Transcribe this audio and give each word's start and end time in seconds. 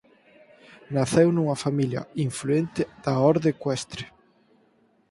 Naceu 0.95 1.27
nunha 1.33 1.57
familia 1.65 2.01
influente 2.27 2.81
da 3.03 3.13
orde 3.31 3.47
ecuestre. 3.55 4.03